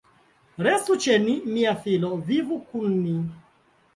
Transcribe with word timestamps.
Restu 0.67 0.95
ĉe 1.03 1.17
ni, 1.25 1.35
mia 1.57 1.75
filo, 1.83 2.11
vivu 2.31 2.57
kun 2.71 2.95
ni. 3.05 3.15